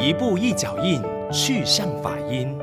[0.00, 2.56] 一步一脚印，去向法音。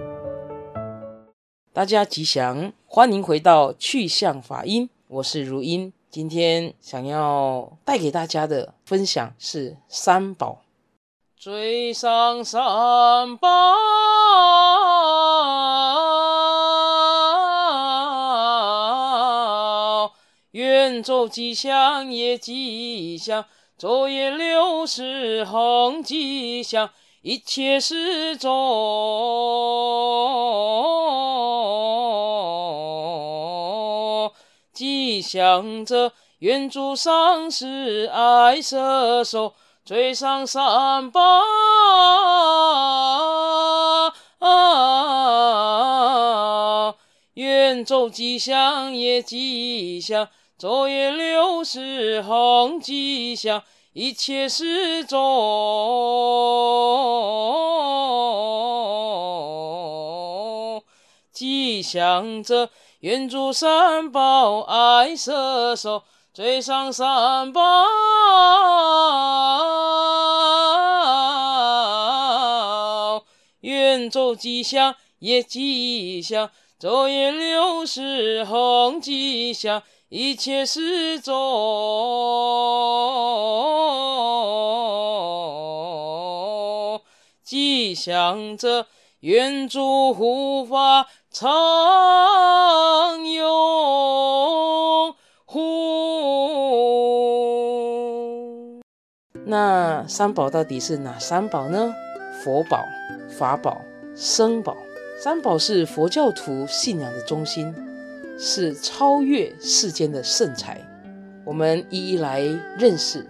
[1.74, 5.92] 大家吉祥，欢迎回到去向法音，我是如音。
[6.10, 10.62] 今天想要带给大家的分享是三宝，
[11.38, 13.50] 追上三宝，
[20.52, 23.44] 远走吉祥也吉祥，
[23.78, 26.90] 昼夜六时恒吉祥，
[27.28, 28.52] 一切时中
[34.72, 41.42] 吉祥者，愿诸上师爱摄受，追上三宝，
[47.34, 50.30] 愿走吉祥也吉祥。
[50.60, 53.64] 昼夜六时恒吉祥，
[53.98, 55.16] 一切时中
[61.32, 67.62] 吉祥者，愿诸三宝爱摄受，追上三宝，
[73.62, 79.82] 愿走吉祥也吉祥，昼夜六时恒吉祥。
[80.10, 81.34] 一切时中
[88.06, 88.86] 想着，
[89.22, 91.48] 愿诸护法常
[93.26, 95.64] 拥护。
[99.48, 101.96] 那三宝到底是哪三宝呢？
[102.44, 102.86] 佛宝、
[103.40, 103.82] 法宝、
[104.14, 104.78] 僧宝。
[105.20, 107.74] 三宝是佛教徒信仰的中心。
[108.38, 110.80] 是超越世间的圣才，
[111.44, 112.42] 我们一一来
[112.78, 113.26] 认识。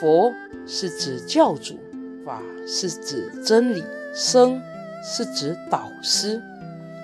[0.00, 0.32] 佛
[0.66, 1.78] 是指教主，
[2.24, 3.84] 法是指真理，
[4.18, 4.62] 僧
[5.04, 6.42] 是指导师。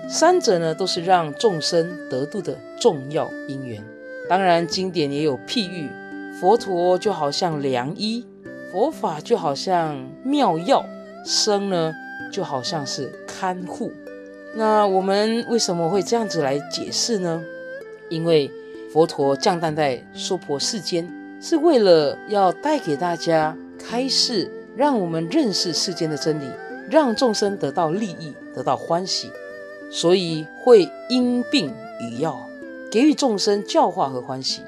[0.08, 3.84] 三者呢，都是让众生得度的重要因缘。
[4.30, 5.90] 当然，经典也有譬喻，
[6.40, 8.24] 佛陀就好像良医，
[8.72, 10.86] 佛法就好像妙药，
[11.22, 11.92] 僧呢
[12.32, 13.92] 就好像是看护。
[14.54, 17.42] 那我们为什么会这样子来解释呢？
[18.08, 18.50] 因为
[18.90, 21.06] 佛陀降诞在娑婆世间，
[21.42, 26.44] 是为了要带给大家开示，让我们认识世间的真理，
[26.90, 29.30] 让众生得到利益，得到欢喜，
[29.90, 32.46] 所以会因病与药，
[32.90, 34.62] 给予众生教化和欢喜。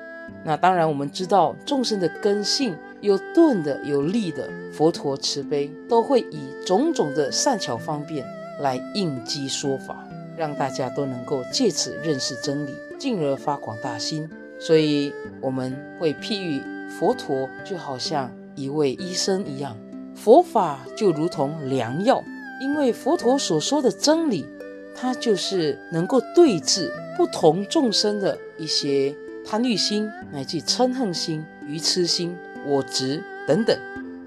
[0.44, 8.26] 那当然，我们知道众生的根性有钝的，有利的，佛陀慈悲都会以种种的善巧方便
[8.60, 10.06] 来应机说法。
[10.36, 14.28] 让大家都能够借此认识真理，进而发广大心。
[14.58, 16.60] 所以我们会譬喻
[16.90, 19.76] 佛陀就好像一位医生一样，
[20.14, 22.22] 佛法就如同良药。
[22.60, 24.46] 因为佛陀所说的真理，
[24.94, 29.14] 它就是能够对治不同众生的一些
[29.44, 33.76] 贪欲心，乃至嗔恨心、愚痴心、我执等等。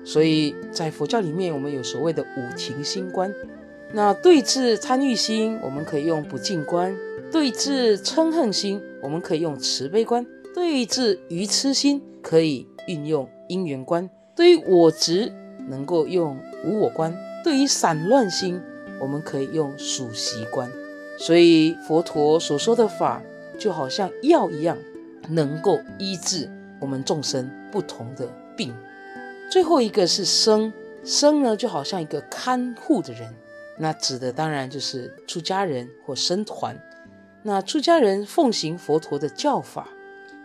[0.04, 3.34] 所以在佛教里面，我们有所谓的五停心观。
[3.94, 6.94] 那对治贪欲心，我们可以用不净观；
[7.32, 15.32] 对治嗔恨心，我们可以用慈悲观；对治愚痴心，可以运用因缘观；对于我执，
[15.68, 17.12] 能够用无我观；
[17.44, 18.62] 对于散乱心，
[19.00, 20.72] 我们可以用数息观。
[21.20, 23.22] 所以佛陀所说的法，
[23.60, 24.78] 就好像药一样，
[25.30, 28.74] 能够医治我们众生不同的病。
[29.52, 30.72] 最后一个是生，
[31.04, 33.34] 生呢，就好像一个看护的人。
[33.80, 36.80] 那指的当然就是出家人或僧团。
[37.44, 39.88] 那出家人奉行佛陀的教法，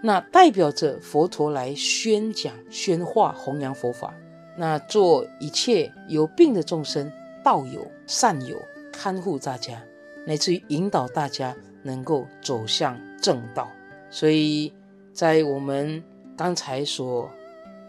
[0.02, 4.14] 那代表着佛陀来宣讲、宣化、弘扬佛法。
[4.56, 7.10] 那做一切有病的众生，
[7.42, 8.60] 道友、善友，
[8.92, 9.82] 看护大家，
[10.26, 13.68] 乃至于引导大家能够走向正道。
[14.10, 14.72] 所以
[15.12, 16.02] 在我们
[16.36, 17.30] 刚才所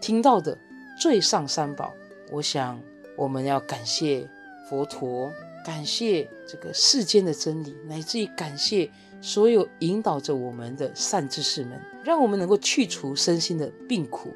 [0.00, 0.56] 听到的
[0.98, 1.92] 最上三宝，
[2.30, 2.80] 我想
[3.16, 4.28] 我们要感谢。
[4.66, 5.30] 佛陀，
[5.62, 8.90] 感谢这个世间的真理，乃至于感谢
[9.20, 14.34] 所有引导着我们的善知识们，让我们能够去除身心的病苦，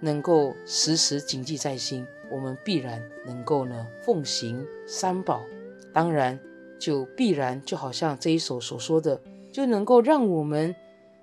[0.00, 2.06] 能够时时谨记在心。
[2.30, 5.42] 我们必然能够呢奉行三宝，
[5.92, 6.38] 当然
[6.78, 9.20] 就必然就好像这一首所说的，
[9.52, 10.74] 就能够让我们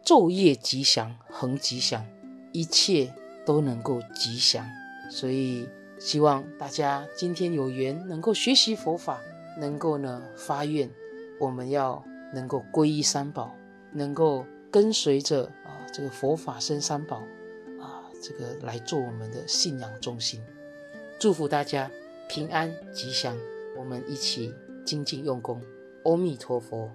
[0.06, 2.06] 昼夜吉祥，恒吉祥，
[2.52, 3.14] 一切
[3.46, 4.66] 都能够吉祥。
[5.12, 5.68] 所以。
[6.00, 9.20] 希望大家今天有缘能够学习佛法，
[9.60, 10.88] 能够呢发愿，
[11.40, 13.56] 我们要能够皈依三宝，
[13.92, 17.24] 能够跟随着啊这个佛法生三宝
[18.22, 20.42] 这个来做我们的信仰中心。
[21.20, 21.90] 祝福大家
[22.28, 23.38] 平安吉祥。
[23.78, 24.52] 我们一起
[24.84, 25.62] 精进用功，
[26.04, 26.92] 阿弥陀佛。